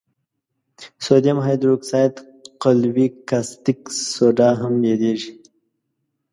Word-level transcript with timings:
سودیم 1.05 1.37
هایدروکساید 1.45 2.13
قلوي 2.63 3.07
کاستیک 3.29 3.79
سوډا 4.13 4.49
هم 4.61 4.73
یادیږي. 4.89 5.31